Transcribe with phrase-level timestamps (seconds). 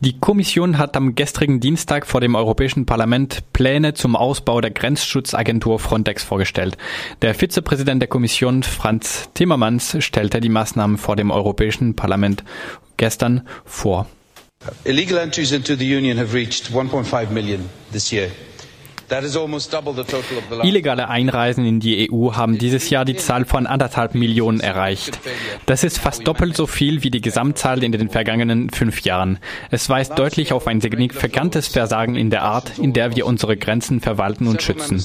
[0.00, 5.78] Die Kommission hat am gestrigen Dienstag vor dem Europäischen Parlament Pläne zum Ausbau der Grenzschutzagentur
[5.78, 6.76] Frontex vorgestellt.
[7.22, 12.44] Der Vizepräsident der Kommission, Franz Timmermans, stellte die Maßnahmen vor dem Europäischen Parlament
[12.98, 14.06] gestern vor.
[14.84, 17.60] Illegal entries into the Union have reached 1.5 million
[17.92, 18.28] this year.
[20.62, 25.20] Illegale Einreisen in die EU haben dieses Jahr die Zahl von anderthalb Millionen erreicht.
[25.66, 29.38] Das ist fast doppelt so viel wie die Gesamtzahl in den vergangenen fünf Jahren.
[29.70, 34.00] Es weist deutlich auf ein signifikantes Versagen in der Art, in der wir unsere Grenzen
[34.00, 35.04] verwalten und schützen.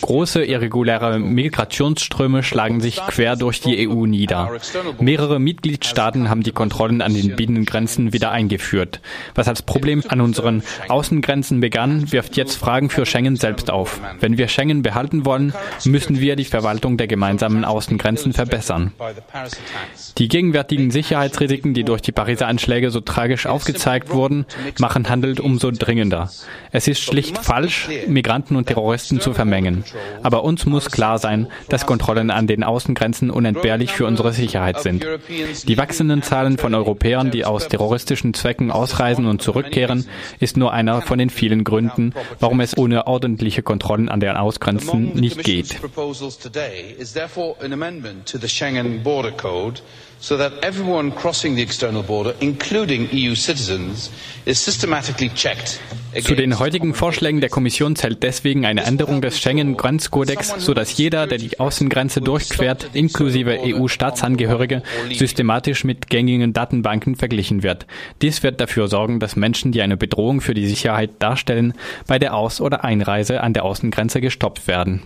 [0.00, 4.50] Große irreguläre Migrationsströme schlagen sich quer durch die EU nieder.
[4.98, 9.00] Mehrere Mitgliedstaaten haben die Kontrollen an den Binnengrenzen wieder eingeführt.
[9.34, 14.00] Was als Problem an unseren Außengrenzen begann, wirft jetzt Fragen für Schengen Schengen selbst auf.
[14.20, 15.52] Wenn wir Schengen behalten wollen,
[15.84, 18.92] müssen wir die Verwaltung der gemeinsamen Außengrenzen verbessern.
[20.16, 24.46] Die gegenwärtigen Sicherheitsrisiken, die durch die Pariser Anschläge so tragisch aufgezeigt wurden,
[24.78, 26.30] machen Handel umso dringender.
[26.72, 29.84] Es ist schlicht falsch, Migranten und Terroristen zu vermengen.
[30.22, 35.06] Aber uns muss klar sein, dass Kontrollen an den Außengrenzen unentbehrlich für unsere Sicherheit sind.
[35.68, 40.06] Die wachsenden Zahlen von Europäern, die aus terroristischen Zwecken ausreisen und zurückkehren,
[40.38, 45.14] ist nur einer von den vielen Gründen, warum es ohne ordentliche Kontrollen an den Ausgrenzen
[45.14, 45.76] nicht geht
[50.20, 54.10] so that everyone crossing the external border, including EU citizens,
[54.44, 55.80] is systematically checked.
[56.22, 61.38] Zu den heutigen Vorschlägen der Kommission zählt deswegen eine Änderung des Schengen-Grenzkodex, sodass jeder, der
[61.38, 64.82] die Außengrenze durchquert, inklusive EU-Staatsangehörige,
[65.14, 67.86] systematisch mit gängigen Datenbanken verglichen wird.
[68.22, 71.74] Dies wird dafür sorgen, dass Menschen, die eine Bedrohung für die Sicherheit darstellen,
[72.08, 72.99] bei der Aus- oder Einreise
[73.40, 75.02] an der Außengrenze gestoppt werden.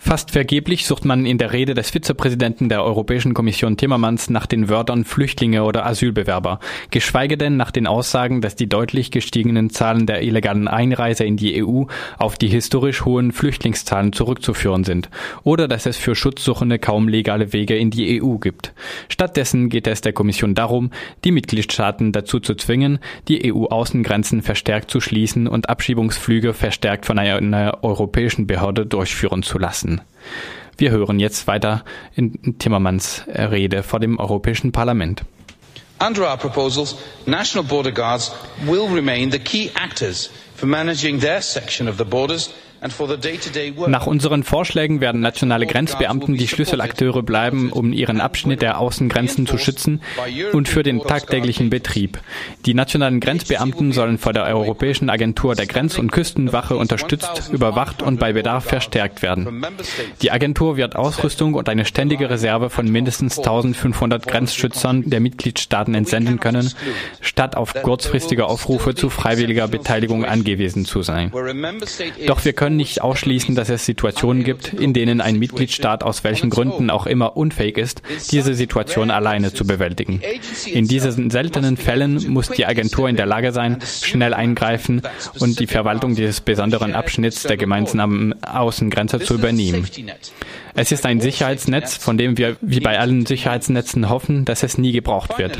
[0.00, 4.68] Fast vergeblich sucht man in der Rede des Vizepräsidenten der Europäischen Kommission Timmermans nach den
[4.68, 6.60] Wörtern Flüchtlinge oder Asylbewerber,
[6.90, 11.62] geschweige denn nach den Aussagen, dass die deutlich gestiegenen Zahlen der illegalen Einreise in die
[11.62, 11.82] EU
[12.16, 15.10] auf die historisch hohen Flüchtlingszahlen zurückzuführen sind
[15.42, 18.72] oder dass es für Schutzsuchende kaum legale Wege in die EU gibt.
[19.08, 20.90] Stattdessen geht es der Kommission darum,
[21.24, 27.82] die Mitgliedstaaten dazu zu zwingen, die EU-Außengrenzen verstärkt zu schließen und Abschiebungsflüge verstärkt von einer
[27.82, 30.00] europäischen Behörde durchführen zu lassen lassen.
[30.76, 31.84] Wir hören jetzt weiter
[32.14, 35.22] in Timmermans Rede vor dem Europäischen Parlament.
[36.00, 36.94] Under our proposals,
[37.26, 38.30] national border guards
[38.64, 42.50] will remain the key actors for managing their section of the borders
[43.88, 49.58] nach unseren Vorschlägen werden nationale Grenzbeamten die Schlüsselakteure bleiben, um ihren Abschnitt der Außengrenzen zu
[49.58, 50.00] schützen
[50.52, 52.20] und für den tagtäglichen Betrieb.
[52.66, 58.20] Die nationalen Grenzbeamten sollen von der Europäischen Agentur der Grenz- und Küstenwache unterstützt, überwacht und
[58.20, 59.64] bei Bedarf verstärkt werden.
[60.22, 66.38] Die Agentur wird Ausrüstung und eine ständige Reserve von mindestens 1500 Grenzschützern der Mitgliedstaaten entsenden
[66.40, 66.72] können,
[67.20, 71.32] statt auf kurzfristige Aufrufe zu freiwilliger Beteiligung angewiesen zu sein.
[72.26, 76.22] Doch wir können können nicht ausschließen, dass es Situationen gibt, in denen ein Mitgliedstaat aus
[76.22, 80.20] welchen Gründen auch immer unfähig ist, diese Situation alleine zu bewältigen.
[80.66, 85.00] In diesen seltenen Fällen muss die Agentur in der Lage sein, schnell eingreifen
[85.40, 89.88] und die Verwaltung dieses besonderen Abschnitts der gemeinsamen Außengrenze zu übernehmen.
[90.74, 94.92] Es ist ein Sicherheitsnetz, von dem wir wie bei allen Sicherheitsnetzen hoffen, dass es nie
[94.92, 95.58] gebraucht wird.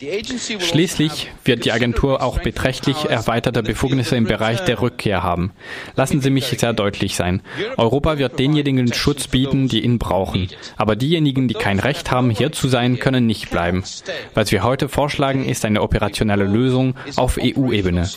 [0.00, 5.50] Schließlich wird die Agentur auch beträchtlich erweiterte Befugnisse im Bereich der Rückkehr haben.
[5.96, 7.42] Lassen Sie mich sehr deutlich sein.
[7.76, 10.48] Europa wird denjenigen Schutz bieten, die ihn brauchen.
[10.76, 13.82] Aber diejenigen, die kein Recht haben, hier zu sein, können nicht bleiben.
[14.34, 18.08] Was wir heute vorschlagen, ist eine operationelle Lösung auf EU-Ebene.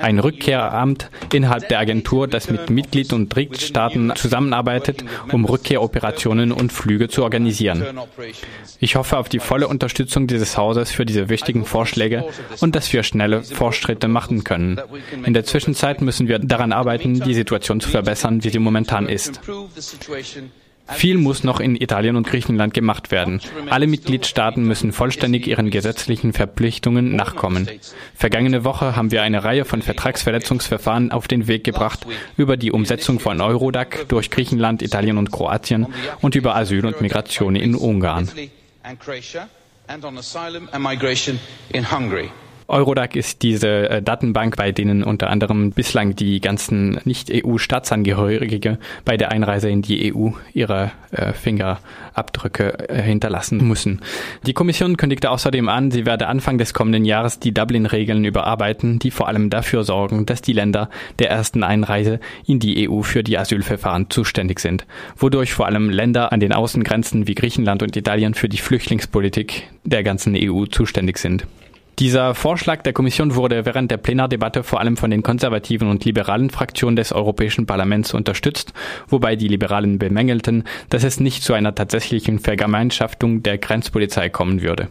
[0.00, 7.08] Ein Rückkehramt innerhalb der Agentur, das mit Mitglied- und Drittstaaten zusammenarbeitet, um Rückkehroperationen und Flüge
[7.08, 7.84] zu organisieren.
[8.80, 12.24] Ich hoffe auf die volle Unterstützung dieses Hauses für diese wichtigen Vorschläge
[12.60, 14.80] und dass wir schnelle Fortschritte machen können.
[15.24, 19.40] In der Zwischenzeit müssen wir daran arbeiten, die Situation zu verbessern, wie sie momentan ist.
[20.90, 23.40] Viel muss noch in Italien und Griechenland gemacht werden.
[23.68, 27.68] Alle Mitgliedstaaten müssen vollständig ihren gesetzlichen Verpflichtungen nachkommen.
[28.14, 33.20] Vergangene Woche haben wir eine Reihe von Vertragsverletzungsverfahren auf den Weg gebracht über die Umsetzung
[33.20, 35.86] von Eurodac durch Griechenland, Italien und Kroatien
[36.22, 38.30] und über Asyl und Migration in Ungarn
[39.88, 41.38] and on asylum and migration
[41.70, 42.30] in Hungary.
[42.70, 49.30] Eurodac ist diese äh, Datenbank, bei denen unter anderem bislang die ganzen Nicht-EU-Staatsangehörige bei der
[49.30, 54.02] Einreise in die EU ihre äh, Fingerabdrücke äh, hinterlassen müssen.
[54.46, 59.10] Die Kommission kündigte außerdem an, sie werde Anfang des kommenden Jahres die Dublin-Regeln überarbeiten, die
[59.10, 63.38] vor allem dafür sorgen, dass die Länder der ersten Einreise in die EU für die
[63.38, 64.86] Asylverfahren zuständig sind,
[65.16, 70.02] wodurch vor allem Länder an den Außengrenzen wie Griechenland und Italien für die Flüchtlingspolitik der
[70.02, 71.46] ganzen EU zuständig sind.
[71.98, 76.48] Dieser Vorschlag der Kommission wurde während der Plenardebatte vor allem von den konservativen und liberalen
[76.48, 78.72] Fraktionen des Europäischen Parlaments unterstützt,
[79.08, 84.90] wobei die Liberalen bemängelten, dass es nicht zu einer tatsächlichen Vergemeinschaftung der Grenzpolizei kommen würde.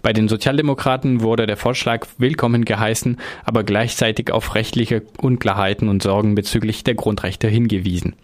[0.00, 6.34] Bei den Sozialdemokraten wurde der Vorschlag willkommen geheißen, aber gleichzeitig auf rechtliche Unklarheiten und Sorgen
[6.34, 8.16] bezüglich der Grundrechte hingewiesen.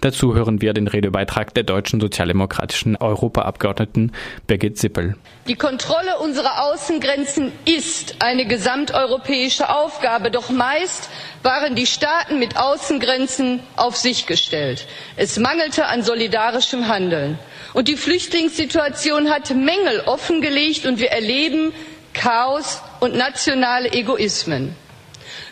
[0.00, 4.10] Dazu hören wir den Redebeitrag der deutschen sozialdemokratischen Europaabgeordneten
[4.48, 5.14] Birgit Sippel.
[5.46, 11.10] Die Kontrolle unserer Außengrenzen ist eine gesamteuropäische Aufgabe, doch meist
[11.42, 14.86] waren die Staaten mit Außengrenzen auf sich gestellt.
[15.16, 17.38] Es mangelte an solidarischem Handeln.
[17.74, 21.74] Und die Flüchtlingssituation hat Mängel offengelegt und wir erleben
[22.14, 24.74] Chaos und nationale Egoismen.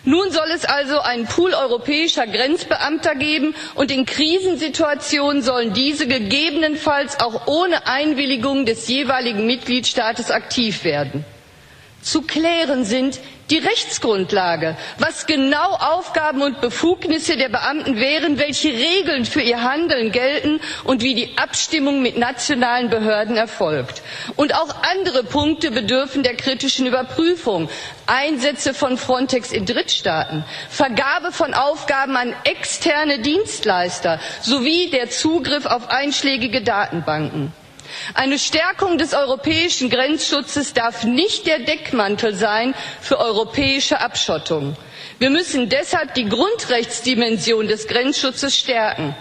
[0.05, 7.21] Nun soll es also einen Pool europäischer Grenzbeamter geben und in Krisensituationen sollen diese gegebenenfalls
[7.21, 11.25] auch ohne Einwilligung des jeweiligen Mitgliedstaates aktiv werden.
[12.07, 13.19] Zu klären sind
[13.51, 20.13] die Rechtsgrundlage, was genau Aufgaben und Befugnisse der Beamten wären, welche Regeln für ihr Handeln
[20.13, 24.03] gelten und wie die Abstimmung mit nationalen Behörden erfolgt.
[24.37, 27.69] Und auch andere Punkte bedürfen der kritischen Überprüfung.
[28.07, 35.91] Einsätze von Frontex in Drittstaaten, Vergabe von Aufgaben an externe Dienstleister sowie der Zugriff auf
[35.91, 37.53] einschlägige Datenbanken.
[38.15, 44.77] Eine Stärkung des europäischen Grenzschutzes darf nicht der Deckmantel sein für europäische Abschottung.
[45.19, 49.15] Wir müssen deshalb die Grundrechtsdimension des Grenzschutzes stärken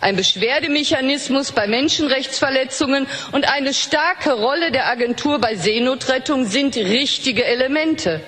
[0.00, 8.20] ein Beschwerdemechanismus bei Menschenrechtsverletzungen und eine starke Rolle der Agentur bei Seenotrettung sind richtige Elemente.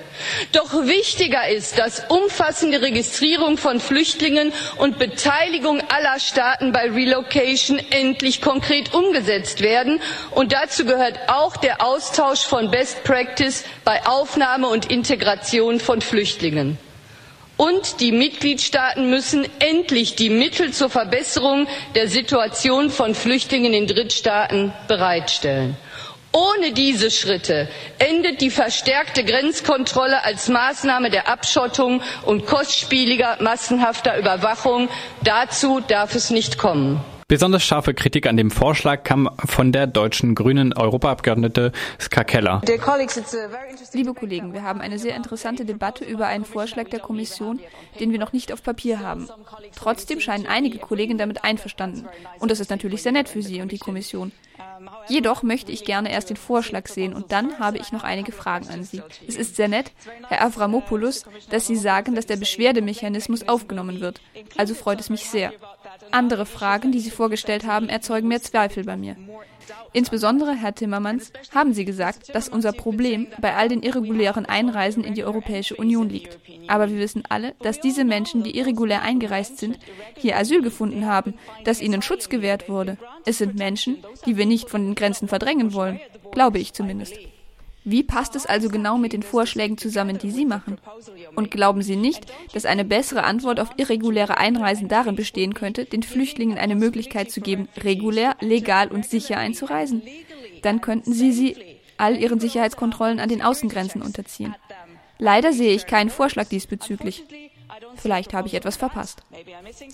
[0.51, 8.41] Doch wichtiger ist, dass umfassende Registrierung von Flüchtlingen und Beteiligung aller Staaten bei Relocation endlich
[8.41, 9.99] konkret umgesetzt werden.
[10.31, 16.77] Und dazu gehört auch der Austausch von Best Practice bei Aufnahme und Integration von Flüchtlingen.
[17.57, 24.73] Und die Mitgliedstaaten müssen endlich die Mittel zur Verbesserung der Situation von Flüchtlingen in Drittstaaten
[24.87, 25.77] bereitstellen.
[26.31, 27.67] Ohne diese Schritte
[27.99, 34.89] endet die verstärkte Grenzkontrolle als Maßnahme der Abschottung und kostspieliger massenhafter Überwachung.
[35.23, 36.99] Dazu darf es nicht kommen.
[37.33, 42.61] Besonders scharfe Kritik an dem Vorschlag kam von der deutschen grünen Europaabgeordnete Ska Keller.
[43.91, 47.59] Liebe Kollegen, wir haben eine sehr interessante Debatte über einen Vorschlag der Kommission,
[47.99, 49.27] den wir noch nicht auf Papier haben.
[49.75, 52.05] Trotzdem scheinen einige Kollegen damit einverstanden.
[52.37, 54.31] Und das ist natürlich sehr nett für Sie und die Kommission.
[55.07, 58.69] Jedoch möchte ich gerne erst den Vorschlag sehen und dann habe ich noch einige Fragen
[58.69, 59.01] an Sie.
[59.27, 59.91] Es ist sehr nett,
[60.27, 64.21] Herr Avramopoulos, dass Sie sagen, dass der Beschwerdemechanismus aufgenommen wird.
[64.55, 65.51] Also freut es mich sehr.
[66.13, 69.15] Andere Fragen, die Sie vorgestellt haben, erzeugen mehr Zweifel bei mir.
[69.93, 75.15] Insbesondere, Herr Timmermans, haben Sie gesagt, dass unser Problem bei all den irregulären Einreisen in
[75.15, 76.37] die Europäische Union liegt.
[76.67, 79.79] Aber wir wissen alle, dass diese Menschen, die irregulär eingereist sind,
[80.15, 81.33] hier Asyl gefunden haben,
[81.63, 82.97] dass ihnen Schutz gewährt wurde.
[83.25, 85.99] Es sind Menschen, die wir nicht von den Grenzen verdrängen wollen,
[86.31, 87.15] glaube ich zumindest.
[87.85, 90.77] Wie passt es also genau mit den Vorschlägen zusammen, die Sie machen?
[91.35, 96.03] Und glauben Sie nicht, dass eine bessere Antwort auf irreguläre Einreisen darin bestehen könnte, den
[96.03, 100.01] Flüchtlingen eine Möglichkeit zu geben, regulär, legal und sicher einzureisen?
[100.61, 101.57] Dann könnten Sie sie
[101.97, 104.55] all ihren Sicherheitskontrollen an den Außengrenzen unterziehen.
[105.19, 107.23] Leider sehe ich keinen Vorschlag diesbezüglich.
[107.95, 109.23] Vielleicht habe ich etwas verpasst.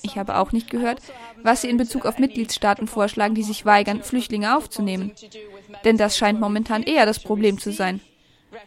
[0.01, 1.00] Ich habe auch nicht gehört,
[1.43, 5.12] was Sie in Bezug auf Mitgliedstaaten vorschlagen, die sich weigern, Flüchtlinge aufzunehmen.
[5.83, 8.01] Denn das scheint momentan eher das Problem zu sein.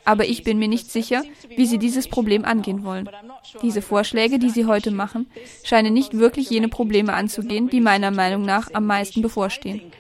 [0.04, 1.23] Aber ich bin mir nicht sicher,
[1.56, 3.09] wie Sie dieses Problem angehen wollen.
[3.62, 5.30] Diese Vorschläge, die Sie heute machen,
[5.64, 9.92] scheinen nicht wirklich jene Probleme anzugehen, die meiner Meinung nach am meisten bevorstehen.